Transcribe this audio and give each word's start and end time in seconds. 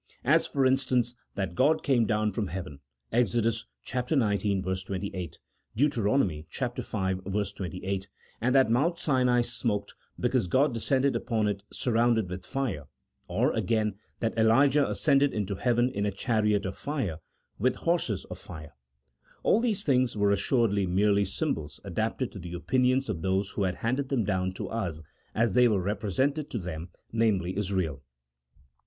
As, 0.25 0.47
for 0.47 0.65
instance, 0.65 1.13
that 1.35 1.53
God 1.53 1.83
came 1.83 2.07
down 2.07 2.31
from 2.31 2.47
heaven 2.47 2.79
(Exod. 3.13 3.43
xix. 3.83 4.11
28, 4.11 5.39
Deut. 5.75 5.95
v. 6.27 6.43
28), 6.43 8.09
and 8.41 8.55
that 8.55 8.71
Mount 8.71 8.97
Sinai 8.97 9.41
smoked 9.41 9.93
because 10.19 10.47
God 10.47 10.73
descended 10.73 11.15
upon 11.15 11.47
it 11.47 11.61
surrounded 11.71 12.31
with 12.31 12.47
fire; 12.47 12.85
or, 13.27 13.53
again, 13.53 13.93
that 14.21 14.35
Elijah 14.39 14.89
ascended 14.89 15.35
into 15.35 15.53
heaven 15.53 15.87
in 15.91 16.07
a 16.07 16.11
chariot 16.11 16.65
of 16.65 16.75
fire, 16.75 17.19
with 17.59 17.75
horses 17.75 18.25
of 18.25 18.39
fire; 18.39 18.73
all 19.43 19.59
these 19.61 19.83
things 19.83 20.17
were 20.17 20.31
assuredly 20.31 20.87
merely 20.87 21.25
sym 21.25 21.53
bols 21.53 21.79
adapted 21.83 22.31
to 22.31 22.39
the 22.39 22.53
opinions 22.55 23.07
of 23.07 23.21
those 23.21 23.51
who 23.51 23.61
have 23.65 23.75
handed 23.75 24.09
them 24.09 24.23
down 24.23 24.51
to 24.53 24.67
us 24.67 24.99
as 25.35 25.53
they 25.53 25.67
were 25.67 25.79
represented 25.79 26.49
to 26.49 26.57
them, 26.57 26.89
namely, 27.11 27.55
as 27.55 27.71
real. 27.71 28.01